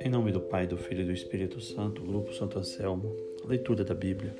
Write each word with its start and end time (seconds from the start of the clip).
Em 0.00 0.08
nome 0.08 0.30
do 0.30 0.40
Pai, 0.40 0.66
do 0.66 0.76
Filho 0.76 1.00
e 1.02 1.04
do 1.04 1.12
Espírito 1.12 1.60
Santo, 1.60 2.02
Grupo 2.02 2.32
Santo 2.32 2.58
Anselmo, 2.58 3.16
leitura 3.44 3.82
da 3.82 3.94
Bíblia. 3.94 4.32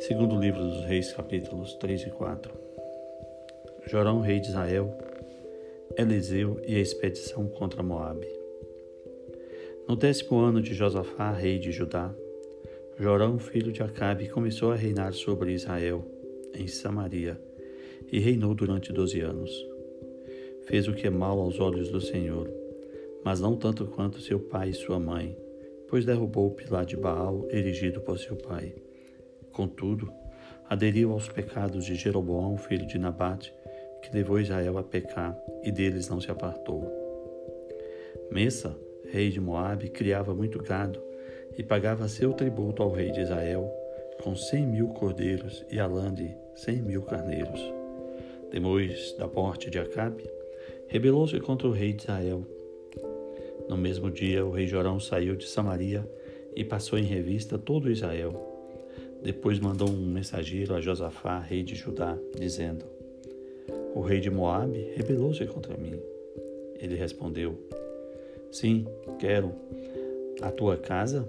Segundo 0.00 0.40
livro 0.40 0.60
dos 0.60 0.84
Reis, 0.86 1.12
capítulos 1.12 1.74
3 1.74 2.02
e 2.02 2.10
4. 2.10 2.52
Jorão, 3.86 4.20
rei 4.20 4.40
de 4.40 4.48
Israel, 4.48 4.92
Eliseu 5.96 6.60
e 6.66 6.74
a 6.74 6.80
expedição 6.80 7.46
contra 7.46 7.82
Moabe. 7.82 8.26
No 9.88 9.94
décimo 9.94 10.40
ano 10.40 10.60
de 10.60 10.74
Josafá, 10.74 11.30
rei 11.32 11.60
de 11.60 11.70
Judá, 11.70 12.12
Jorão, 12.98 13.38
filho 13.38 13.70
de 13.70 13.82
Acabe, 13.82 14.28
começou 14.28 14.72
a 14.72 14.74
reinar 14.74 15.12
sobre 15.12 15.52
Israel, 15.52 16.04
em 16.54 16.66
Samaria, 16.66 17.40
e 18.10 18.18
reinou 18.18 18.54
durante 18.54 18.92
doze 18.92 19.20
anos. 19.20 19.50
Fez 20.66 20.88
o 20.88 20.92
que 20.92 21.06
é 21.06 21.10
mal 21.10 21.38
aos 21.38 21.60
olhos 21.60 21.90
do 21.90 22.00
Senhor, 22.00 22.50
mas 23.24 23.40
não 23.40 23.56
tanto 23.56 23.86
quanto 23.86 24.20
seu 24.20 24.38
pai 24.38 24.70
e 24.70 24.74
sua 24.74 24.98
mãe, 24.98 25.36
pois 25.88 26.04
derrubou 26.04 26.48
o 26.48 26.54
pilar 26.54 26.84
de 26.84 26.96
Baal 26.96 27.46
erigido 27.50 28.00
por 28.00 28.18
seu 28.18 28.36
pai. 28.36 28.74
Contudo, 29.52 30.12
aderiu 30.68 31.12
aos 31.12 31.28
pecados 31.28 31.84
de 31.84 31.94
Jeroboão, 31.94 32.56
filho 32.56 32.86
de 32.86 32.98
Nabate, 32.98 33.54
que 34.02 34.14
levou 34.14 34.40
Israel 34.40 34.78
a 34.78 34.82
pecar, 34.82 35.36
e 35.62 35.72
deles 35.72 36.08
não 36.08 36.20
se 36.20 36.30
apartou. 36.30 36.84
Messa, 38.30 38.76
rei 39.08 39.30
de 39.30 39.40
Moabe, 39.40 39.88
criava 39.88 40.34
muito 40.34 40.62
gado 40.62 41.00
e 41.56 41.62
pagava 41.62 42.08
seu 42.08 42.32
tributo 42.32 42.82
ao 42.82 42.90
rei 42.90 43.10
de 43.10 43.20
Israel 43.20 43.72
com 44.22 44.34
cem 44.34 44.66
mil 44.66 44.88
cordeiros 44.88 45.64
e 45.70 45.78
Alã 45.78 46.12
de 46.12 46.36
cem 46.54 46.82
mil 46.82 47.02
carneiros. 47.02 47.75
Depois 48.50 49.12
da 49.18 49.26
morte 49.26 49.70
de 49.70 49.78
Acabe, 49.78 50.24
rebelou-se 50.86 51.38
contra 51.40 51.66
o 51.68 51.72
rei 51.72 51.92
de 51.92 52.02
Israel. 52.02 52.46
No 53.68 53.76
mesmo 53.76 54.10
dia, 54.10 54.44
o 54.44 54.50
rei 54.50 54.66
Jorão 54.66 55.00
saiu 55.00 55.34
de 55.34 55.46
Samaria 55.46 56.08
e 56.54 56.64
passou 56.64 56.98
em 56.98 57.04
revista 57.04 57.58
todo 57.58 57.90
Israel. 57.90 58.54
Depois 59.22 59.58
mandou 59.58 59.88
um 59.88 60.06
mensageiro 60.06 60.74
a 60.74 60.80
Josafá, 60.80 61.40
rei 61.40 61.62
de 61.62 61.74
Judá, 61.74 62.16
dizendo: 62.38 62.84
O 63.94 64.00
rei 64.00 64.20
de 64.20 64.30
Moabe 64.30 64.92
rebelou-se 64.94 65.44
contra 65.46 65.76
mim. 65.76 66.00
Ele 66.78 66.94
respondeu: 66.94 67.58
Sim, 68.50 68.86
quero. 69.18 69.52
A 70.40 70.50
tua 70.50 70.76
casa 70.76 71.28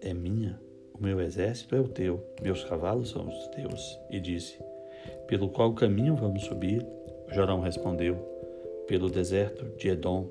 é 0.00 0.12
minha, 0.12 0.58
o 0.92 1.02
meu 1.02 1.20
exército 1.20 1.76
é 1.76 1.80
o 1.80 1.86
teu, 1.86 2.20
meus 2.42 2.64
cavalos 2.64 3.10
são 3.10 3.28
os 3.28 3.46
teus. 3.48 3.98
E 4.10 4.18
disse: 4.18 4.58
Pelo 5.26 5.48
qual 5.48 5.74
caminho 5.74 6.16
vamos 6.16 6.44
subir? 6.44 6.84
Jorão 7.32 7.60
respondeu: 7.60 8.16
Pelo 8.86 9.08
deserto 9.08 9.64
de 9.76 9.88
Edom. 9.88 10.28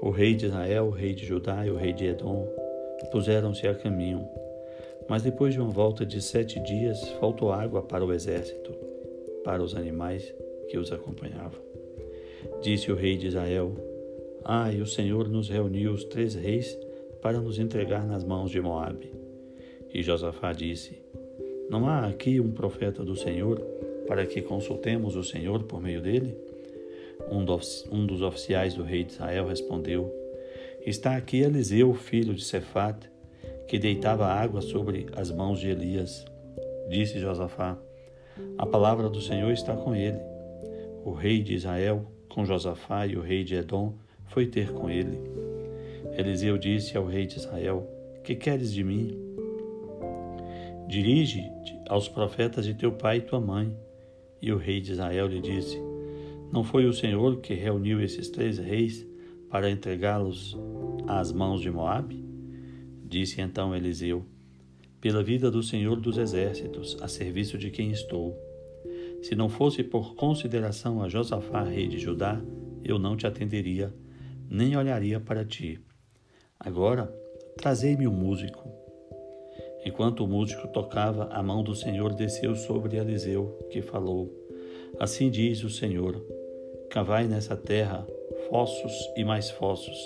O 0.00 0.10
rei 0.10 0.34
de 0.34 0.46
Israel, 0.46 0.86
o 0.86 0.90
rei 0.90 1.14
de 1.14 1.24
Judá 1.24 1.66
e 1.66 1.70
o 1.70 1.76
rei 1.76 1.92
de 1.92 2.06
Edom 2.06 2.46
puseram-se 3.10 3.66
a 3.66 3.74
caminho. 3.74 4.28
Mas 5.08 5.22
depois 5.22 5.54
de 5.54 5.60
uma 5.60 5.70
volta 5.70 6.04
de 6.04 6.20
sete 6.20 6.58
dias, 6.60 7.00
faltou 7.20 7.52
água 7.52 7.82
para 7.82 8.04
o 8.04 8.12
exército, 8.12 8.72
para 9.44 9.62
os 9.62 9.74
animais 9.74 10.34
que 10.68 10.76
os 10.76 10.90
acompanhavam. 10.92 11.60
Disse 12.60 12.90
o 12.90 12.96
rei 12.96 13.16
de 13.16 13.28
Israel: 13.28 13.72
Ai, 14.44 14.80
o 14.80 14.86
Senhor 14.86 15.28
nos 15.28 15.48
reuniu 15.48 15.92
os 15.92 16.04
três 16.04 16.34
reis 16.34 16.76
para 17.22 17.40
nos 17.40 17.58
entregar 17.58 18.06
nas 18.06 18.24
mãos 18.24 18.50
de 18.50 18.60
Moabe. 18.60 19.12
E 19.92 20.02
Josafá 20.02 20.52
disse: 20.52 20.98
Não 21.68 21.88
há 21.88 22.06
aqui 22.06 22.40
um 22.40 22.52
profeta 22.52 23.04
do 23.04 23.16
Senhor 23.16 23.60
para 24.06 24.24
que 24.24 24.40
consultemos 24.40 25.16
o 25.16 25.24
Senhor 25.24 25.64
por 25.64 25.82
meio 25.82 26.00
dele? 26.00 26.36
Um 27.30 27.44
dos, 27.44 28.22
oficiais 28.22 28.74
do 28.74 28.84
rei 28.84 29.02
de 29.02 29.12
Israel 29.12 29.48
respondeu: 29.48 30.12
Está 30.84 31.16
aqui 31.16 31.40
Eliseu, 31.40 31.92
filho 31.92 32.34
de 32.34 32.44
Cefat, 32.44 33.10
que 33.66 33.78
deitava 33.78 34.26
água 34.26 34.60
sobre 34.60 35.06
as 35.16 35.30
mãos 35.30 35.58
de 35.58 35.68
Elias. 35.68 36.24
Disse 36.88 37.18
Josafá: 37.18 37.76
A 38.56 38.64
palavra 38.64 39.08
do 39.08 39.20
Senhor 39.20 39.50
está 39.50 39.74
com 39.74 39.94
ele. 39.94 40.20
O 41.04 41.12
rei 41.12 41.42
de 41.42 41.54
Israel, 41.54 42.06
com 42.28 42.44
Josafá 42.44 43.06
e 43.06 43.16
o 43.16 43.20
rei 43.20 43.42
de 43.42 43.56
Edom, 43.56 43.94
foi 44.26 44.46
ter 44.46 44.72
com 44.72 44.88
ele. 44.88 45.18
Eliseu 46.16 46.56
disse 46.56 46.96
ao 46.96 47.06
rei 47.06 47.26
de 47.26 47.38
Israel: 47.38 47.90
Que 48.22 48.36
queres 48.36 48.72
de 48.72 48.84
mim? 48.84 49.25
Dirige-te 50.88 51.80
aos 51.88 52.08
profetas 52.08 52.64
de 52.64 52.72
teu 52.72 52.92
pai 52.92 53.18
e 53.18 53.22
tua 53.22 53.40
mãe. 53.40 53.76
E 54.40 54.52
o 54.52 54.56
rei 54.56 54.80
de 54.80 54.92
Israel 54.92 55.26
lhe 55.26 55.40
disse: 55.40 55.80
Não 56.52 56.62
foi 56.62 56.86
o 56.86 56.92
Senhor 56.92 57.40
que 57.40 57.54
reuniu 57.54 58.00
esses 58.00 58.30
três 58.30 58.58
reis 58.58 59.04
para 59.50 59.70
entregá-los 59.70 60.56
às 61.08 61.32
mãos 61.32 61.60
de 61.60 61.70
Moabe? 61.70 62.24
Disse 63.04 63.40
então 63.40 63.74
Eliseu: 63.74 64.24
Pela 65.00 65.22
vida 65.22 65.50
do 65.50 65.62
Senhor 65.62 66.00
dos 66.00 66.18
exércitos, 66.18 66.96
a 67.00 67.08
serviço 67.08 67.58
de 67.58 67.70
quem 67.70 67.90
estou. 67.90 68.36
Se 69.22 69.34
não 69.34 69.48
fosse 69.48 69.82
por 69.82 70.14
consideração 70.14 71.02
a 71.02 71.08
Josafá, 71.08 71.64
rei 71.64 71.88
de 71.88 71.98
Judá, 71.98 72.40
eu 72.84 72.98
não 72.98 73.16
te 73.16 73.26
atenderia, 73.26 73.92
nem 74.48 74.76
olharia 74.76 75.18
para 75.18 75.44
ti. 75.44 75.80
Agora, 76.60 77.12
trazei-me 77.56 78.06
um 78.06 78.12
músico. 78.12 78.75
Enquanto 79.86 80.24
o 80.24 80.26
músico 80.26 80.66
tocava, 80.66 81.28
a 81.30 81.40
mão 81.40 81.62
do 81.62 81.72
Senhor 81.72 82.12
desceu 82.12 82.56
sobre 82.56 82.96
Eliseu, 82.96 83.56
que 83.70 83.80
falou: 83.80 84.28
Assim 84.98 85.30
diz 85.30 85.62
o 85.62 85.70
Senhor: 85.70 86.20
Cavai 86.90 87.28
nessa 87.28 87.56
terra 87.56 88.04
fossos 88.50 88.92
e 89.16 89.22
mais 89.22 89.48
fossos, 89.48 89.96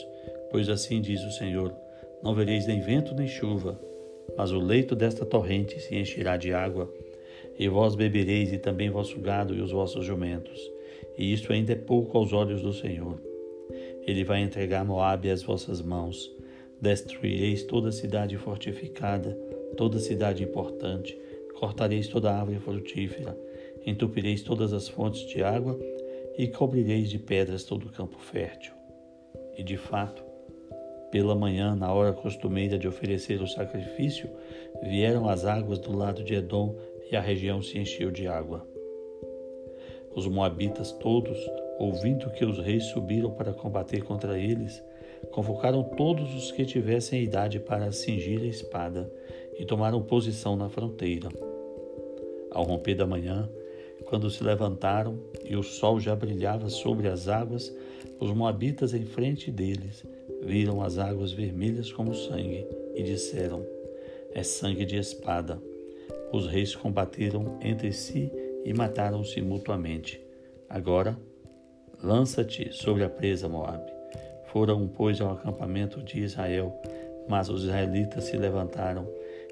pois 0.51 0.69
assim 0.69 1.01
diz 1.01 1.25
o 1.25 1.31
Senhor: 1.31 1.75
Não 2.23 2.35
vereis 2.35 2.67
nem 2.67 2.83
vento 2.83 3.15
nem 3.15 3.27
chuva, 3.27 3.81
mas 4.37 4.53
o 4.53 4.61
leito 4.61 4.95
desta 4.95 5.25
torrente 5.25 5.81
se 5.81 5.97
encherá 5.97 6.37
de 6.37 6.53
água, 6.53 6.93
e 7.59 7.67
vós 7.67 7.95
bebereis, 7.95 8.53
e 8.53 8.59
também 8.59 8.91
vosso 8.91 9.19
gado 9.19 9.55
e 9.55 9.63
os 9.63 9.73
vossos 9.73 10.05
jumentos. 10.05 10.61
E 11.17 11.33
isto 11.33 11.55
ainda 11.55 11.73
é 11.73 11.77
pouco 11.77 12.19
aos 12.19 12.35
olhos 12.35 12.61
do 12.61 12.75
Senhor. 12.75 13.19
Ele 14.07 14.25
vai 14.25 14.43
entregar 14.43 14.85
Moabe 14.85 15.31
às 15.31 15.43
vossas 15.43 15.81
mãos. 15.81 16.31
Destruireis 16.79 17.63
toda 17.63 17.91
cidade 17.93 18.37
fortificada, 18.37 19.39
toda 19.81 19.99
cidade 19.99 20.45
importante. 20.45 21.19
Cortareis 21.59 22.07
toda 22.07 22.31
árvore 22.31 22.59
frutífera. 22.59 23.35
Entupireis 23.87 24.43
todas 24.43 24.75
as 24.75 24.89
fontes 24.89 25.23
de 25.23 25.43
água 25.43 25.81
e 26.37 26.47
cobrireis 26.49 27.09
de 27.09 27.19
pedras 27.19 27.65
todo 27.65 27.87
o 27.87 27.91
campo 27.91 28.19
fértil. 28.19 28.75
E 29.57 29.63
de 29.63 29.79
fato, 29.79 30.23
pela 31.11 31.35
manhã, 31.35 31.75
na 31.75 31.91
hora 31.95 32.13
costumeira 32.13 32.79
de 32.79 32.87
oferecer 32.87 33.41
o 33.41 33.47
sacrifício, 33.47 34.29
vieram 34.83 35.27
as 35.27 35.47
águas 35.47 35.79
do 35.79 35.97
lado 35.97 36.23
de 36.23 36.35
Edom 36.35 36.77
e 37.11 37.17
a 37.17 37.21
região 37.23 37.63
se 37.63 37.79
encheu 37.79 38.11
de 38.11 38.29
água. 38.29 38.69
Os 40.15 40.27
moabitas 40.27 40.93
todos 40.93 41.39
ouvindo 41.79 42.29
que 42.29 42.45
os 42.45 42.59
reis 42.59 42.85
subiram 42.85 43.31
para 43.31 43.55
combater 43.55 44.05
contra 44.05 44.39
eles, 44.39 44.85
convocaram 45.31 45.83
todos 45.83 46.35
os 46.35 46.53
que 46.53 46.67
tivessem 46.67 47.23
idade 47.23 47.59
para 47.59 47.91
cingir 47.91 48.43
a 48.43 48.47
espada 48.47 49.11
e 49.61 49.65
tomaram 49.65 50.03
posição 50.03 50.57
na 50.57 50.69
fronteira. 50.69 51.29
Ao 52.51 52.65
romper 52.65 52.95
da 52.95 53.07
manhã, 53.07 53.49
quando 54.07 54.31
se 54.31 54.43
levantaram 54.43 55.19
e 55.45 55.55
o 55.55 55.63
sol 55.63 56.01
já 56.01 56.17
brilhava 56.17 56.69
sobre 56.69 57.07
as 57.07 57.29
águas, 57.29 57.73
os 58.19 58.33
moabitas 58.33 58.95
em 58.95 59.05
frente 59.05 59.51
deles 59.51 60.05
viram 60.43 60.83
as 60.83 60.99
águas 60.99 61.33
vermelhas 61.33 61.93
como 61.93 62.15
sangue 62.15 62.67
e 62.95 63.03
disseram: 63.03 63.65
É 64.33 64.43
sangue 64.43 64.85
de 64.85 64.97
espada. 64.97 65.61
Os 66.33 66.47
reis 66.47 66.75
combateram 66.75 67.59
entre 67.61 67.93
si 67.93 68.33
e 68.65 68.73
mataram-se 68.73 69.41
mutuamente. 69.43 70.21
Agora, 70.69 71.17
Lança-te 72.03 72.73
sobre 72.73 73.05
a 73.05 73.11
presa, 73.11 73.47
Moabe. 73.47 73.93
Foram, 74.47 74.89
pois, 74.89 75.21
ao 75.21 75.33
acampamento 75.33 76.03
de 76.03 76.21
Israel, 76.21 76.75
mas 77.29 77.51
os 77.51 77.65
israelitas 77.65 78.25
se 78.25 78.39
levantaram 78.39 79.07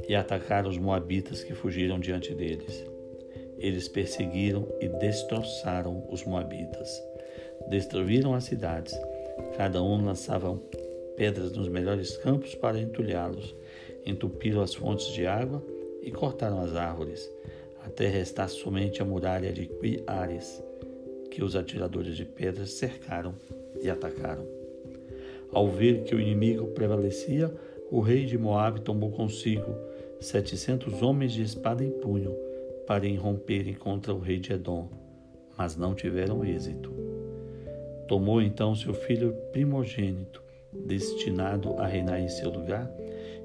e 0.06 0.14
atacaram 0.14 0.68
os 0.68 0.78
moabitas 0.78 1.42
que 1.42 1.54
fugiram 1.54 1.98
diante 1.98 2.34
deles. 2.34 2.84
Eles 3.58 3.88
perseguiram 3.88 4.68
e 4.80 4.88
destroçaram 4.88 6.06
os 6.10 6.24
moabitas. 6.24 6.88
Destruíram 7.68 8.34
as 8.34 8.44
cidades. 8.44 8.98
Cada 9.56 9.82
um 9.82 10.04
lançava 10.04 10.56
pedras 11.16 11.52
nos 11.52 11.68
melhores 11.68 12.16
campos 12.18 12.54
para 12.54 12.78
entulhá-los. 12.78 13.54
Entupiram 14.06 14.62
as 14.62 14.74
fontes 14.74 15.08
de 15.12 15.26
água 15.26 15.62
e 16.02 16.10
cortaram 16.10 16.62
as 16.62 16.76
árvores, 16.76 17.28
até 17.84 18.06
restar 18.06 18.48
somente 18.48 19.02
a 19.02 19.04
muralha 19.04 19.52
de 19.52 19.66
Quiares 19.66 20.62
que 21.30 21.44
os 21.44 21.54
atiradores 21.54 22.16
de 22.16 22.24
pedras 22.24 22.72
cercaram 22.72 23.34
e 23.80 23.88
atacaram. 23.88 24.44
Ao 25.52 25.68
ver 25.68 26.02
que 26.02 26.14
o 26.14 26.20
inimigo 26.20 26.66
prevalecia, 26.68 27.52
o 27.90 28.00
rei 28.00 28.26
de 28.26 28.36
Moabe 28.36 28.80
tomou 28.80 29.10
consigo 29.10 29.74
setecentos 30.20 31.00
homens 31.02 31.32
de 31.32 31.42
espada 31.42 31.84
em 31.84 31.90
punho 31.90 32.34
para 32.86 33.06
irromperem 33.06 33.74
contra 33.74 34.14
o 34.14 34.18
rei 34.18 34.38
de 34.38 34.52
Edom. 34.52 34.88
mas 35.56 35.76
não 35.76 35.94
tiveram 35.94 36.44
êxito. 36.44 36.92
Tomou 38.06 38.40
então 38.40 38.74
seu 38.76 38.94
filho 38.94 39.34
primogênito, 39.52 40.40
destinado 40.72 41.74
a 41.78 41.86
reinar 41.86 42.20
em 42.20 42.28
seu 42.28 42.48
lugar, 42.48 42.88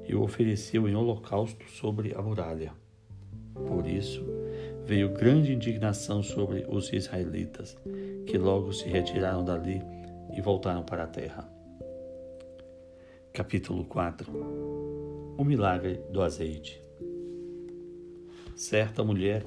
e 0.07 0.13
o 0.13 0.21
ofereceu 0.21 0.87
em 0.87 0.95
holocausto 0.95 1.65
sobre 1.69 2.13
a 2.13 2.21
muralha. 2.21 2.71
Por 3.67 3.87
isso, 3.87 4.23
veio 4.85 5.09
grande 5.09 5.53
indignação 5.53 6.21
sobre 6.21 6.65
os 6.69 6.93
israelitas, 6.93 7.77
que 8.27 8.37
logo 8.37 8.71
se 8.71 8.87
retiraram 8.87 9.43
dali 9.43 9.81
e 10.33 10.41
voltaram 10.41 10.83
para 10.83 11.03
a 11.03 11.07
terra. 11.07 11.52
Capítulo 13.33 13.83
4 13.85 14.31
O 15.35 15.43
milagre 15.43 16.03
do 16.11 16.21
azeite. 16.21 16.79
Certa 18.55 19.03
mulher, 19.03 19.43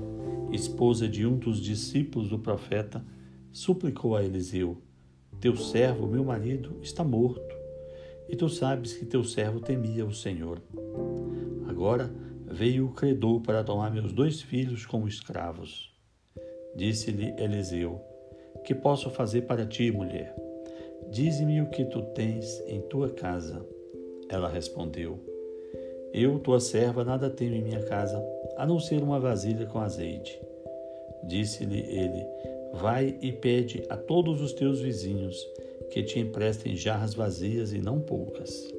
esposa 0.50 1.06
de 1.06 1.24
um 1.24 1.38
dos 1.38 1.60
discípulos 1.60 2.30
do 2.30 2.36
profeta, 2.36 3.04
suplicou 3.52 4.16
a 4.16 4.24
Eliseu: 4.24 4.82
Teu 5.40 5.56
servo, 5.56 6.08
meu 6.08 6.24
marido, 6.24 6.80
está 6.82 7.04
morto, 7.04 7.54
e 8.28 8.34
tu 8.34 8.48
sabes 8.48 8.92
que 8.94 9.06
teu 9.06 9.22
servo 9.22 9.60
temia 9.60 10.04
o 10.04 10.12
Senhor. 10.12 10.60
Agora 11.68 12.12
veio 12.44 12.86
o 12.86 12.92
credor 12.92 13.40
para 13.40 13.62
tomar 13.62 13.92
meus 13.92 14.12
dois 14.12 14.42
filhos 14.42 14.84
como 14.84 15.06
escravos. 15.06 15.96
Disse-lhe 16.74 17.40
Eliseu: 17.40 18.00
Que 18.64 18.74
posso 18.74 19.10
fazer 19.10 19.42
para 19.42 19.64
ti, 19.64 19.92
mulher? 19.92 20.34
Dize-me 21.08 21.62
o 21.62 21.70
que 21.70 21.84
tu 21.84 22.02
tens 22.14 22.60
em 22.66 22.80
tua 22.80 23.10
casa. 23.10 23.75
Ela 24.28 24.48
respondeu: 24.48 25.18
Eu, 26.12 26.38
tua 26.38 26.60
serva, 26.60 27.04
nada 27.04 27.30
tenho 27.30 27.54
em 27.54 27.62
minha 27.62 27.82
casa, 27.84 28.22
a 28.56 28.66
não 28.66 28.80
ser 28.80 29.02
uma 29.02 29.20
vasilha 29.20 29.66
com 29.66 29.78
azeite. 29.78 30.40
Disse-lhe 31.24 31.80
ele: 31.80 32.26
Vai 32.74 33.16
e 33.20 33.32
pede 33.32 33.84
a 33.88 33.96
todos 33.96 34.40
os 34.40 34.52
teus 34.52 34.80
vizinhos 34.80 35.36
que 35.90 36.02
te 36.02 36.18
emprestem 36.18 36.76
jarras 36.76 37.14
vazias 37.14 37.72
e 37.72 37.78
não 37.78 38.00
poucas. 38.00 38.72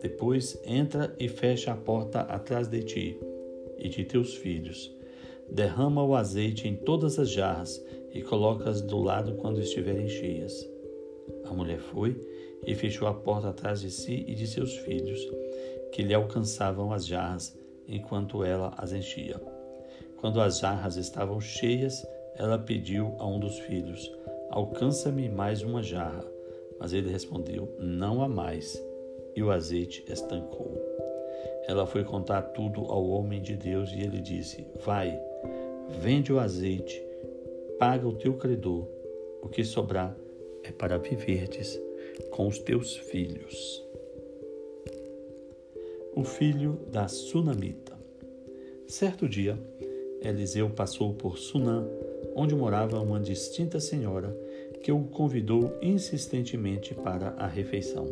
Depois 0.00 0.60
entra 0.64 1.12
e 1.18 1.28
fecha 1.28 1.72
a 1.72 1.76
porta 1.76 2.20
atrás 2.20 2.68
de 2.68 2.82
ti 2.82 3.20
e 3.78 3.88
de 3.88 4.04
teus 4.04 4.34
filhos. 4.34 4.94
Derrama 5.50 6.04
o 6.04 6.14
azeite 6.14 6.68
em 6.68 6.76
todas 6.76 7.18
as 7.18 7.30
jarras 7.30 7.82
e 8.12 8.22
coloca-as 8.22 8.80
do 8.80 8.98
lado 8.98 9.34
quando 9.36 9.60
estiverem 9.60 10.08
cheias. 10.08 10.68
A 11.44 11.52
mulher 11.52 11.78
foi 11.78 12.16
e 12.66 12.74
fechou 12.74 13.08
a 13.08 13.14
porta 13.14 13.48
atrás 13.48 13.80
de 13.80 13.90
si 13.90 14.24
e 14.26 14.34
de 14.34 14.46
seus 14.46 14.76
filhos, 14.78 15.20
que 15.92 16.02
lhe 16.02 16.14
alcançavam 16.14 16.92
as 16.92 17.06
jarras 17.06 17.56
enquanto 17.86 18.44
ela 18.44 18.74
as 18.76 18.92
enchia. 18.92 19.40
Quando 20.20 20.40
as 20.40 20.58
jarras 20.58 20.96
estavam 20.96 21.40
cheias, 21.40 22.06
ela 22.36 22.58
pediu 22.58 23.14
a 23.18 23.26
um 23.26 23.38
dos 23.38 23.58
filhos: 23.60 24.12
Alcança-me 24.50 25.28
mais 25.28 25.62
uma 25.62 25.82
jarra. 25.82 26.24
Mas 26.78 26.92
ele 26.92 27.10
respondeu: 27.10 27.74
Não 27.78 28.22
há 28.22 28.28
mais. 28.28 28.82
E 29.34 29.42
o 29.42 29.50
azeite 29.50 30.04
estancou. 30.08 30.76
Ela 31.66 31.86
foi 31.86 32.02
contar 32.02 32.42
tudo 32.42 32.80
ao 32.86 33.06
homem 33.08 33.40
de 33.40 33.56
Deus 33.56 33.90
e 33.92 34.00
ele 34.00 34.20
disse: 34.20 34.66
Vai, 34.84 35.20
vende 36.00 36.32
o 36.32 36.40
azeite, 36.40 37.00
paga 37.78 38.06
o 38.06 38.14
teu 38.14 38.34
credor, 38.34 38.88
o 39.42 39.48
que 39.48 39.64
sobrar 39.64 40.16
é 40.64 40.72
para 40.72 40.98
viverdes 40.98 41.87
com 42.30 42.46
os 42.46 42.58
teus 42.58 42.96
filhos. 42.96 43.82
O 46.14 46.24
filho 46.24 46.80
da 46.90 47.08
Sunamita. 47.08 47.98
Certo 48.86 49.28
dia, 49.28 49.58
Eliseu 50.22 50.70
passou 50.70 51.14
por 51.14 51.38
Sunã, 51.38 51.86
onde 52.34 52.54
morava 52.54 53.00
uma 53.00 53.20
distinta 53.20 53.78
senhora 53.78 54.36
que 54.82 54.90
o 54.90 55.04
convidou 55.04 55.76
insistentemente 55.82 56.94
para 56.94 57.30
a 57.30 57.46
refeição. 57.46 58.06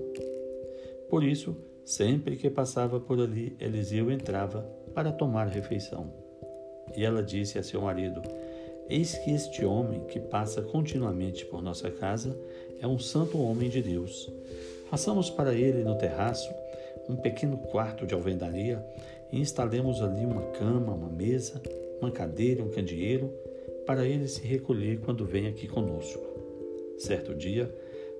Por 1.08 1.24
isso, 1.24 1.56
sempre 1.84 2.36
que 2.36 2.50
passava 2.50 2.98
por 3.00 3.20
ali, 3.20 3.56
Eliseu 3.60 4.10
entrava 4.10 4.62
para 4.94 5.12
tomar 5.12 5.46
refeição. 5.46 6.12
E 6.96 7.04
ela 7.04 7.22
disse 7.22 7.58
a 7.58 7.62
seu 7.62 7.80
marido: 7.80 8.22
Eis 8.88 9.16
que 9.18 9.30
este 9.30 9.64
homem 9.64 10.04
que 10.04 10.20
passa 10.20 10.62
continuamente 10.62 11.44
por 11.46 11.62
nossa 11.62 11.90
casa 11.90 12.38
é 12.80 12.86
um 12.86 12.98
santo 12.98 13.38
homem 13.38 13.68
de 13.68 13.82
Deus. 13.82 14.30
Façamos 14.90 15.30
para 15.30 15.54
ele 15.54 15.82
no 15.82 15.96
terraço 15.96 16.48
um 17.08 17.16
pequeno 17.16 17.58
quarto 17.58 18.06
de 18.06 18.14
alvenaria 18.14 18.84
e 19.32 19.40
instalemos 19.40 20.02
ali 20.02 20.24
uma 20.24 20.42
cama, 20.52 20.92
uma 20.92 21.08
mesa, 21.08 21.60
uma 22.00 22.10
cadeira, 22.10 22.62
um 22.62 22.70
candeeiro, 22.70 23.32
para 23.84 24.06
ele 24.06 24.26
se 24.26 24.42
recolher 24.42 25.00
quando 25.00 25.24
vem 25.24 25.46
aqui 25.46 25.68
conosco. 25.68 26.20
Certo 26.98 27.34
dia, 27.34 27.72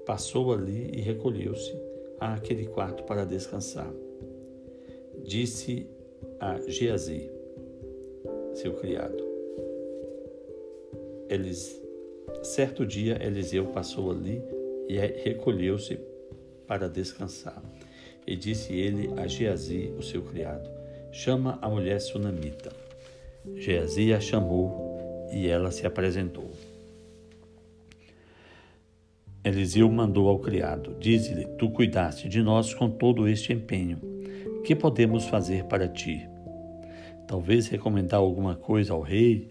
passou 0.04 0.52
ali 0.52 0.90
e 0.94 1.00
recolheu-se 1.00 1.74
àquele 2.20 2.66
quarto 2.66 3.02
para 3.02 3.24
descansar. 3.24 3.92
Disse 5.24 5.86
a 6.38 6.60
Geazi, 6.68 7.30
seu 8.54 8.74
criado, 8.74 9.26
eles, 11.28 11.82
certo 12.46 12.86
dia, 12.86 13.18
Eliseu 13.20 13.66
passou 13.66 14.10
ali 14.10 14.42
e 14.88 14.98
recolheu-se 14.98 15.98
para 16.66 16.88
descansar. 16.88 17.62
E 18.26 18.34
disse 18.36 18.72
ele 18.72 19.10
a 19.20 19.26
Geazi, 19.26 19.92
o 19.98 20.02
seu 20.02 20.22
criado: 20.22 20.68
Chama 21.12 21.58
a 21.60 21.68
mulher 21.68 22.00
sunamita. 22.00 22.70
Geazi 23.54 24.12
a 24.12 24.20
chamou 24.20 25.28
e 25.32 25.46
ela 25.46 25.70
se 25.70 25.86
apresentou. 25.86 26.50
Eliseu 29.44 29.88
mandou 29.90 30.28
ao 30.28 30.38
criado: 30.38 30.96
Dize-lhe: 30.98 31.46
Tu 31.56 31.70
cuidaste 31.70 32.28
de 32.28 32.42
nós 32.42 32.74
com 32.74 32.90
todo 32.90 33.28
este 33.28 33.52
empenho. 33.52 33.98
Que 34.64 34.74
podemos 34.74 35.26
fazer 35.26 35.64
para 35.64 35.86
ti? 35.86 36.28
Talvez 37.28 37.68
recomendar 37.68 38.18
alguma 38.18 38.56
coisa 38.56 38.92
ao 38.92 39.00
rei 39.00 39.48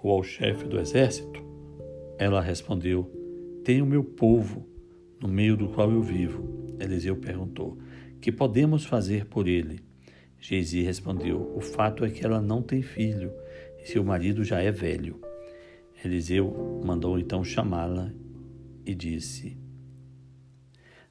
ou 0.00 0.12
ao 0.12 0.22
chefe 0.22 0.64
do 0.66 0.78
exército? 0.78 1.51
Ela 2.22 2.40
respondeu: 2.40 3.10
Tenho 3.64 3.84
meu 3.84 4.04
povo, 4.04 4.64
no 5.20 5.26
meio 5.26 5.56
do 5.56 5.68
qual 5.70 5.90
eu 5.90 6.00
vivo. 6.00 6.76
Eliseu 6.78 7.16
perguntou: 7.16 7.76
Que 8.20 8.30
podemos 8.30 8.84
fazer 8.84 9.26
por 9.26 9.48
ele? 9.48 9.80
Geisi 10.38 10.82
respondeu: 10.82 11.52
O 11.56 11.60
fato 11.60 12.04
é 12.04 12.10
que 12.10 12.24
ela 12.24 12.40
não 12.40 12.62
tem 12.62 12.80
filho 12.80 13.32
e 13.76 13.88
seu 13.88 14.04
marido 14.04 14.44
já 14.44 14.62
é 14.62 14.70
velho. 14.70 15.20
Eliseu 16.04 16.80
mandou 16.84 17.18
então 17.18 17.42
chamá-la 17.42 18.12
e 18.86 18.94
disse: 18.94 19.58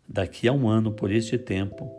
Daqui 0.08 0.48
a 0.48 0.53
um 0.53 0.70
ano, 0.70 0.94
por 0.94 1.12
este 1.12 1.38
tempo, 1.38 1.91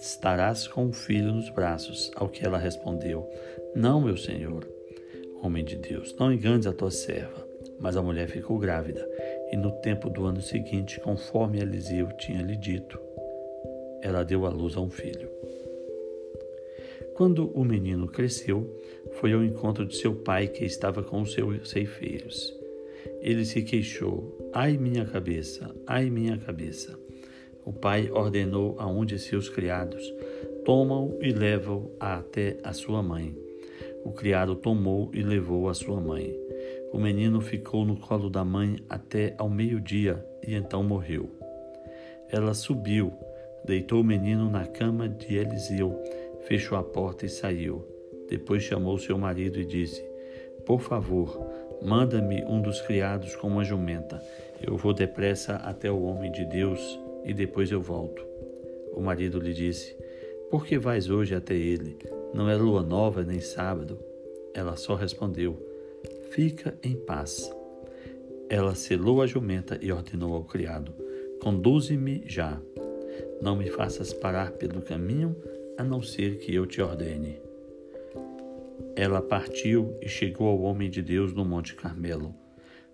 estarás 0.00 0.68
com 0.68 0.86
o 0.86 0.92
filho 0.92 1.32
nos 1.32 1.50
braços. 1.50 2.12
Ao 2.14 2.28
que 2.28 2.46
ela 2.46 2.58
respondeu: 2.58 3.28
Não, 3.74 4.00
meu 4.00 4.16
senhor 4.16 4.70
homem 5.42 5.64
de 5.64 5.74
Deus, 5.74 6.14
não 6.16 6.32
enganes 6.32 6.68
a 6.68 6.72
tua 6.72 6.92
serva. 6.92 7.50
Mas 7.78 7.96
a 7.96 8.02
mulher 8.02 8.28
ficou 8.28 8.58
grávida, 8.58 9.08
e 9.50 9.56
no 9.56 9.72
tempo 9.80 10.08
do 10.08 10.24
ano 10.24 10.40
seguinte, 10.40 11.00
conforme 11.00 11.60
Eliseu 11.60 12.08
tinha 12.18 12.42
lhe 12.42 12.56
dito, 12.56 12.98
ela 14.02 14.24
deu 14.24 14.46
à 14.46 14.50
luz 14.50 14.76
a 14.76 14.80
um 14.80 14.90
filho. 14.90 15.28
Quando 17.14 17.50
o 17.52 17.64
menino 17.64 18.08
cresceu, 18.08 18.80
foi 19.12 19.32
ao 19.32 19.44
encontro 19.44 19.84
de 19.84 19.96
seu 19.96 20.14
pai, 20.14 20.48
que 20.48 20.64
estava 20.64 21.02
com 21.02 21.20
os 21.20 21.32
seus 21.32 21.68
ceifeiros. 21.70 22.52
Ele 23.20 23.44
se 23.44 23.62
queixou: 23.62 24.50
Ai, 24.52 24.76
minha 24.76 25.04
cabeça, 25.04 25.74
ai, 25.86 26.10
minha 26.10 26.38
cabeça. 26.38 26.98
O 27.64 27.72
pai 27.72 28.10
ordenou 28.10 28.74
a 28.78 28.86
um 28.86 29.04
de 29.04 29.18
seus 29.18 29.48
criados: 29.48 30.02
Toma-o 30.64 31.18
e 31.20 31.32
leva-o 31.32 31.90
até 32.00 32.56
a 32.64 32.72
sua 32.72 33.02
mãe. 33.02 33.36
O 34.04 34.10
criado 34.10 34.56
tomou 34.56 35.10
e 35.12 35.22
levou 35.22 35.68
a 35.68 35.74
sua 35.74 36.00
mãe. 36.00 36.36
O 36.92 36.98
menino 36.98 37.40
ficou 37.40 37.86
no 37.86 37.96
colo 37.96 38.28
da 38.28 38.44
mãe 38.44 38.76
até 38.86 39.34
ao 39.38 39.48
meio-dia 39.48 40.22
e 40.46 40.54
então 40.54 40.82
morreu. 40.82 41.30
Ela 42.28 42.52
subiu, 42.52 43.14
deitou 43.64 44.02
o 44.02 44.04
menino 44.04 44.50
na 44.50 44.66
cama 44.66 45.08
de 45.08 45.34
Eliseu, 45.34 45.98
fechou 46.42 46.76
a 46.76 46.82
porta 46.82 47.24
e 47.24 47.30
saiu. 47.30 47.82
Depois 48.28 48.62
chamou 48.62 48.98
seu 48.98 49.16
marido 49.16 49.58
e 49.58 49.64
disse: 49.64 50.04
Por 50.66 50.82
favor, 50.82 51.40
manda-me 51.82 52.44
um 52.44 52.60
dos 52.60 52.82
criados 52.82 53.34
com 53.36 53.48
uma 53.48 53.64
jumenta. 53.64 54.22
Eu 54.60 54.76
vou 54.76 54.92
depressa 54.92 55.56
até 55.56 55.90
o 55.90 56.02
homem 56.02 56.30
de 56.30 56.44
Deus 56.44 57.00
e 57.24 57.32
depois 57.32 57.72
eu 57.72 57.80
volto. 57.80 58.22
O 58.94 59.00
marido 59.00 59.40
lhe 59.40 59.54
disse: 59.54 59.96
Por 60.50 60.66
que 60.66 60.78
vais 60.78 61.08
hoje 61.08 61.34
até 61.34 61.54
ele? 61.54 61.96
Não 62.34 62.50
é 62.50 62.54
lua 62.54 62.82
nova 62.82 63.22
nem 63.22 63.40
sábado. 63.40 63.98
Ela 64.52 64.76
só 64.76 64.94
respondeu: 64.94 65.71
Fica 66.32 66.74
em 66.82 66.96
paz. 66.96 67.54
Ela 68.48 68.74
selou 68.74 69.20
a 69.20 69.26
jumenta 69.26 69.78
e 69.82 69.92
ordenou 69.92 70.32
ao 70.32 70.44
criado: 70.44 70.94
Conduze-me 71.42 72.22
já. 72.24 72.58
Não 73.42 73.54
me 73.54 73.68
faças 73.68 74.14
parar 74.14 74.52
pelo 74.52 74.80
caminho, 74.80 75.36
a 75.76 75.84
não 75.84 76.00
ser 76.00 76.38
que 76.38 76.54
eu 76.54 76.64
te 76.64 76.80
ordene. 76.80 77.38
Ela 78.96 79.20
partiu 79.20 79.94
e 80.00 80.08
chegou 80.08 80.48
ao 80.48 80.62
homem 80.62 80.88
de 80.88 81.02
Deus 81.02 81.34
no 81.34 81.44
Monte 81.44 81.74
Carmelo. 81.74 82.34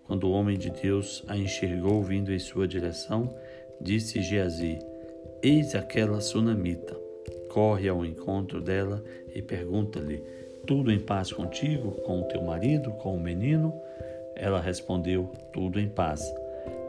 Quando 0.03 0.25
o 0.25 0.33
homem 0.33 0.59
de 0.59 0.71
Deus 0.71 1.23
a 1.29 1.37
enxergou 1.37 2.03
vindo 2.03 2.33
em 2.33 2.41
sua 2.41 2.67
direção, 2.67 3.33
disse 3.81 4.21
Geazi: 4.21 4.81
Eis 5.45 5.77
aquela 5.77 6.21
sunamita. 6.21 6.99
Corre 7.49 7.89
ao 7.89 8.05
encontro 8.05 8.61
dela 8.61 9.05
e 9.33 9.41
pergunta-lhe: 9.41 10.25
Tudo 10.69 10.93
em 10.93 10.99
paz 10.99 11.33
contigo, 11.33 11.93
com 12.03 12.21
o 12.21 12.25
teu 12.25 12.43
marido, 12.43 12.91
com 12.91 13.17
o 13.17 13.19
menino? 13.19 13.73
Ela 14.37 14.61
respondeu: 14.61 15.33
Tudo 15.51 15.81
em 15.81 15.89
paz. 15.89 16.23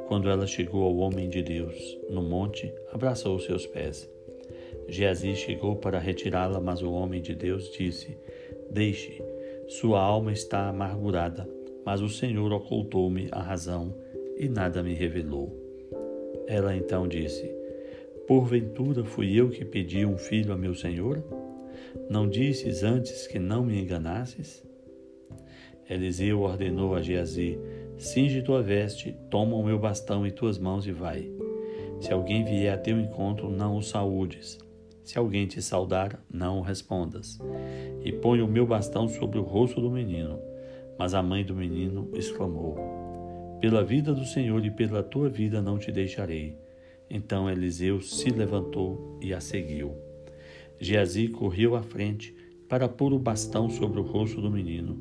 Quando 0.06 0.30
ela 0.30 0.46
chegou 0.46 0.84
ao 0.84 0.98
homem 0.98 1.30
de 1.30 1.42
Deus 1.42 1.98
no 2.10 2.22
monte, 2.22 2.74
abraçou 2.92 3.40
seus 3.40 3.66
pés. 3.66 4.10
Geazi 4.90 5.34
chegou 5.34 5.78
para 5.78 5.98
retirá-la, 5.98 6.60
mas 6.60 6.82
o 6.82 6.92
homem 6.92 7.22
de 7.22 7.34
Deus 7.34 7.72
disse: 7.72 8.18
Deixe, 8.70 9.24
sua 9.70 10.02
alma 10.02 10.34
está 10.34 10.68
amargurada, 10.68 11.50
mas 11.86 12.02
o 12.02 12.10
Senhor 12.10 12.52
ocultou-me 12.52 13.30
a 13.32 13.42
razão 13.42 13.96
e 14.36 14.50
nada 14.50 14.84
me 14.84 14.94
revelou. 14.94 15.56
Ela 16.48 16.76
então 16.76 17.08
disse: 17.08 17.50
Porventura 18.28 19.06
fui 19.06 19.40
eu 19.40 19.50
que 19.50 19.64
pedi 19.64 20.06
um 20.06 20.18
filho 20.18 20.52
a 20.52 20.58
meu 20.58 20.76
Senhor? 20.76 21.24
Não 22.10 22.30
disses 22.30 22.84
antes 22.84 23.28
que 23.28 23.40
não 23.40 23.64
me 23.64 23.82
enganasses? 23.82 24.68
Eliseu 25.90 26.42
ordenou 26.42 26.94
a 26.94 27.02
Geazi: 27.02 27.60
Cinge 27.98 28.42
tua 28.42 28.62
veste, 28.62 29.16
toma 29.30 29.56
o 29.56 29.64
meu 29.64 29.80
bastão 29.80 30.26
em 30.26 30.32
tuas 30.32 30.58
mãos 30.60 30.86
e 30.86 30.92
vai. 30.92 31.32
Se 32.00 32.14
alguém 32.14 32.46
vier 32.46 32.74
a 32.74 32.78
teu 32.78 33.00
encontro, 33.00 33.50
não 33.50 33.76
o 33.76 33.82
saúdes. 33.82 34.58
Se 35.04 35.18
alguém 35.18 35.48
te 35.48 35.62
saudar, 35.62 36.24
não 36.32 36.60
o 36.60 36.62
respondas. 36.62 37.40
E 38.04 38.12
põe 38.12 38.42
o 38.42 38.48
meu 38.48 38.66
bastão 38.66 39.08
sobre 39.08 39.40
o 39.40 39.44
rosto 39.44 39.82
do 39.82 39.90
menino. 39.90 40.40
Mas 40.98 41.14
a 41.14 41.24
mãe 41.24 41.44
do 41.44 41.56
menino 41.56 42.10
exclamou: 42.14 42.78
Pela 43.60 43.84
vida 43.84 44.14
do 44.14 44.26
Senhor 44.26 44.64
e 44.64 44.70
pela 44.70 45.02
tua 45.02 45.28
vida 45.28 45.62
não 45.62 45.80
te 45.80 45.92
deixarei. 45.92 46.56
Então 47.10 47.50
Eliseu 47.50 48.00
se 48.00 48.30
levantou 48.30 49.18
e 49.22 49.34
a 49.34 49.42
seguiu. 49.42 50.09
Geazi 50.80 51.28
correu 51.28 51.76
à 51.76 51.84
frente 51.84 52.34
para 52.68 52.88
pôr 52.88 53.14
o 53.14 53.20
bastão 53.20 53.70
sobre 53.70 54.00
o 54.00 54.04
rosto 54.04 54.42
do 54.42 54.50
menino, 54.50 54.98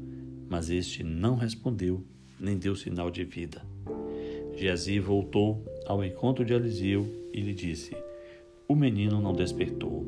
mas 0.49 0.70
este 0.70 1.02
não 1.02 1.37
respondeu, 1.37 2.02
nem 2.38 2.56
deu 2.56 2.75
sinal 2.75 3.11
de 3.11 3.25
vida. 3.25 3.62
Geazi 4.56 4.99
voltou 4.99 5.64
ao 5.87 6.04
encontro 6.04 6.44
de 6.44 6.52
Eliseu 6.52 7.06
e 7.32 7.40
lhe 7.40 7.54
disse: 7.54 7.97
o 8.68 8.75
menino 8.75 9.18
não 9.18 9.32
despertou. 9.32 10.06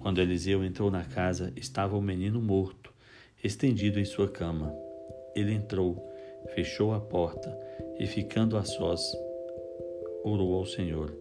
Quando 0.00 0.20
Eliseu 0.20 0.62
entrou 0.62 0.90
na 0.90 1.02
casa, 1.02 1.50
estava 1.56 1.96
o 1.96 2.02
menino 2.02 2.38
morto, 2.38 2.92
estendido 3.42 3.98
em 3.98 4.04
sua 4.04 4.28
cama. 4.28 4.70
Ele 5.34 5.54
entrou, 5.54 6.06
fechou 6.54 6.92
a 6.92 7.00
porta 7.00 7.56
e, 7.98 8.06
ficando 8.06 8.58
a 8.58 8.64
sós, 8.64 9.00
orou 10.22 10.54
ao 10.54 10.66
Senhor. 10.66 11.16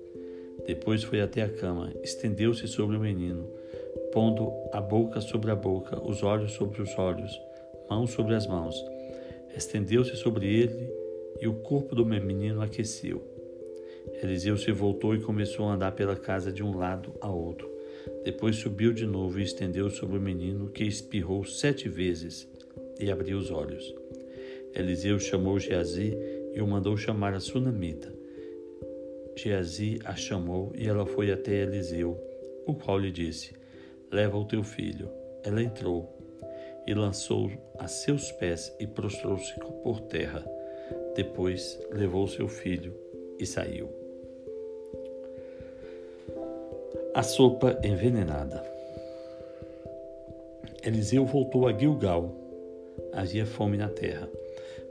Depois 0.66 1.02
foi 1.02 1.22
até 1.22 1.42
a 1.44 1.50
cama, 1.50 1.94
estendeu-se 2.04 2.68
sobre 2.68 2.98
o 2.98 3.00
menino, 3.00 3.48
pondo 4.12 4.52
a 4.72 4.82
boca 4.82 5.22
sobre 5.22 5.52
a 5.52 5.56
boca, 5.56 6.02
os 6.02 6.24
olhos 6.24 6.54
sobre 6.54 6.82
os 6.82 6.98
olhos, 6.98 7.40
mãos 7.90 8.12
sobre 8.12 8.36
as 8.36 8.48
mãos. 8.48 8.76
Estendeu-se 9.56 10.16
sobre 10.16 10.48
ele 10.48 10.92
e 11.42 11.48
o 11.48 11.56
corpo 11.56 11.96
do 11.96 12.06
menino 12.06 12.62
aqueceu. 12.62 13.22
Eliseu 14.22 14.58
se 14.58 14.72
voltou 14.72 15.16
e 15.16 15.22
começou 15.22 15.68
a 15.68 15.74
andar 15.74 15.92
pela 15.94 16.16
casa 16.16 16.52
de 16.52 16.64
um 16.64 16.76
lado 16.76 17.14
a 17.22 17.30
outro. 17.30 17.70
Depois 18.24 18.56
subiu 18.56 18.92
de 18.94 19.06
novo 19.06 19.40
e 19.40 19.44
estendeu 19.44 19.90
sobre 19.90 20.18
o 20.18 20.22
menino, 20.22 20.70
que 20.70 20.84
espirrou 20.84 21.44
sete 21.46 21.88
vezes 21.88 22.48
e 23.00 23.12
abriu 23.12 23.38
os 23.38 23.52
olhos. 23.52 23.94
Eliseu 24.74 25.20
chamou 25.20 25.60
Geazi 25.60 26.18
e 26.54 26.62
o 26.62 26.68
mandou 26.68 26.98
chamar 26.98 27.34
a 27.34 27.40
sunamita. 27.40 28.14
Geazi 29.36 30.00
a 30.04 30.16
chamou 30.16 30.72
e 30.76 30.88
ela 30.88 31.06
foi 31.06 31.32
até 31.32 31.64
Eliseu, 31.64 32.18
o 32.66 32.74
qual 32.74 33.00
lhe 33.00 33.12
disse: 33.12 33.54
Leva 34.12 34.38
o 34.38 34.46
teu 34.46 34.64
filho. 34.64 35.10
Ela 35.44 35.62
entrou 35.62 36.10
e 36.88 36.94
lançou 36.94 37.52
a 37.78 37.88
seus 37.88 38.32
pés 38.32 38.76
e 38.80 38.88
prostrou-se 38.88 39.54
por 39.84 40.02
terra. 40.02 40.44
Depois 41.16 41.80
levou 41.92 42.28
seu 42.28 42.48
filho 42.48 42.96
e 43.38 43.46
saiu. 43.46 43.90
A 47.14 47.22
sopa 47.22 47.80
envenenada. 47.84 48.64
Eliseu 50.84 51.26
voltou 51.26 51.68
a 51.68 51.74
Gilgal. 51.74 52.34
Havia 53.14 53.46
fome 53.46 53.78
na 53.78 53.90
terra. 53.90 54.30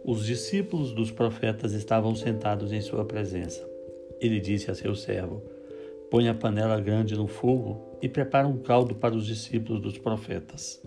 Os 0.05 0.25
discípulos 0.25 0.93
dos 0.93 1.11
profetas 1.11 1.73
estavam 1.73 2.15
sentados 2.15 2.73
em 2.73 2.81
sua 2.81 3.05
presença. 3.05 3.69
Ele 4.21 4.41
disse 4.41 4.71
a 4.71 4.75
seu 4.75 4.95
servo: 4.95 5.43
Põe 6.11 6.27
a 6.29 6.35
panela 6.35 6.81
grande 6.81 7.15
no 7.15 7.27
fogo 7.27 7.99
e 8.01 8.09
prepara 8.09 8.49
um 8.49 8.59
caldo 8.59 8.95
para 8.95 9.15
os 9.15 9.27
discípulos 9.27 9.83
dos 9.83 9.99
profetas. 9.99 10.81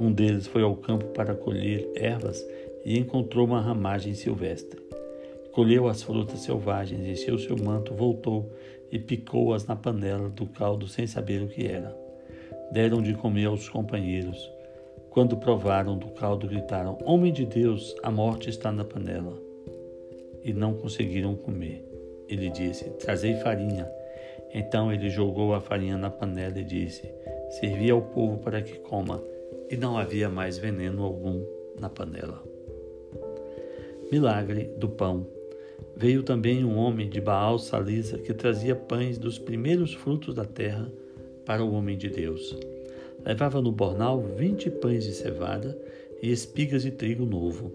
Um 0.00 0.10
deles 0.10 0.48
foi 0.48 0.62
ao 0.62 0.74
campo 0.74 1.06
para 1.08 1.34
colher 1.34 1.88
ervas 1.94 2.44
e 2.84 2.98
encontrou 2.98 3.46
uma 3.46 3.60
ramagem 3.60 4.14
silvestre. 4.14 4.80
Colheu 5.52 5.86
as 5.86 6.02
frutas 6.02 6.40
selvagens, 6.40 7.06
encheu 7.06 7.38
seu 7.38 7.56
manto, 7.56 7.94
voltou 7.94 8.50
e 8.90 8.98
picou-as 8.98 9.66
na 9.66 9.76
panela 9.76 10.28
do 10.28 10.46
caldo 10.46 10.88
sem 10.88 11.06
saber 11.06 11.42
o 11.42 11.48
que 11.48 11.66
era. 11.66 11.96
Deram 12.72 13.00
de 13.02 13.14
comer 13.14 13.46
aos 13.46 13.68
companheiros. 13.68 14.50
Quando 15.10 15.36
provaram 15.36 15.98
do 15.98 16.08
caldo, 16.08 16.48
gritaram: 16.48 16.98
Homem 17.04 17.32
de 17.32 17.44
Deus, 17.44 17.94
a 18.02 18.10
morte 18.10 18.48
está 18.48 18.72
na 18.72 18.84
panela. 18.84 19.40
E 20.42 20.52
não 20.52 20.74
conseguiram 20.74 21.34
comer. 21.34 21.84
Ele 22.28 22.48
disse: 22.48 22.88
Trazei 22.90 23.34
farinha. 23.34 23.99
Então 24.52 24.92
ele 24.92 25.08
jogou 25.08 25.54
a 25.54 25.60
farinha 25.60 25.96
na 25.96 26.10
panela 26.10 26.58
e 26.58 26.64
disse: 26.64 27.08
Servi 27.50 27.90
ao 27.90 28.02
povo 28.02 28.38
para 28.38 28.62
que 28.62 28.78
coma. 28.78 29.22
E 29.70 29.76
não 29.76 29.96
havia 29.96 30.28
mais 30.28 30.58
veneno 30.58 31.04
algum 31.04 31.44
na 31.78 31.88
panela. 31.88 32.42
Milagre 34.10 34.64
do 34.76 34.88
pão. 34.88 35.26
Veio 35.96 36.22
também 36.22 36.64
um 36.64 36.76
homem 36.76 37.08
de 37.08 37.20
Baal 37.20 37.58
Salisa 37.58 38.18
que 38.18 38.34
trazia 38.34 38.74
pães 38.74 39.18
dos 39.18 39.38
primeiros 39.38 39.94
frutos 39.94 40.34
da 40.34 40.44
terra 40.44 40.90
para 41.46 41.64
o 41.64 41.72
homem 41.72 41.96
de 41.96 42.08
Deus. 42.08 42.56
Levava 43.24 43.60
no 43.60 43.70
bornal 43.70 44.20
vinte 44.20 44.70
pães 44.70 45.04
de 45.04 45.12
cevada 45.12 45.78
e 46.20 46.30
espigas 46.30 46.82
de 46.82 46.90
trigo 46.90 47.24
novo. 47.24 47.72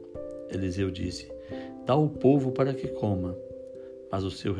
Eliseu 0.52 0.92
disse: 0.92 1.32
Dá 1.86 1.94
ao 1.94 2.10
povo 2.10 2.52
para 2.52 2.74
que 2.74 2.88
coma. 2.88 3.38
Mas 4.12 4.24
o 4.24 4.32
seu 4.32 4.56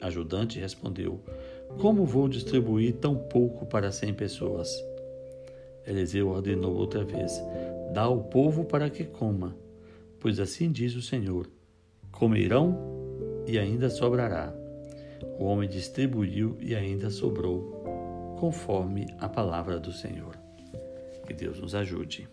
ajudante 0.00 0.58
respondeu: 0.58 1.20
Como 1.80 2.04
vou 2.04 2.28
distribuir 2.28 2.94
tão 2.94 3.16
pouco 3.16 3.66
para 3.66 3.90
cem 3.92 4.14
pessoas? 4.14 4.70
Eliseu 5.86 6.28
ordenou 6.28 6.74
outra 6.74 7.04
vez: 7.04 7.42
Dá 7.92 8.02
ao 8.02 8.24
povo 8.24 8.64
para 8.64 8.88
que 8.88 9.04
coma, 9.04 9.56
pois 10.18 10.40
assim 10.40 10.70
diz 10.70 10.94
o 10.94 11.02
Senhor: 11.02 11.48
Comerão 12.10 12.76
e 13.46 13.58
ainda 13.58 13.90
sobrará. 13.90 14.54
O 15.38 15.44
homem 15.44 15.68
distribuiu 15.68 16.56
e 16.60 16.74
ainda 16.74 17.10
sobrou, 17.10 18.36
conforme 18.38 19.06
a 19.18 19.28
palavra 19.28 19.78
do 19.78 19.92
Senhor. 19.92 20.36
Que 21.26 21.32
Deus 21.32 21.60
nos 21.60 21.74
ajude. 21.74 22.28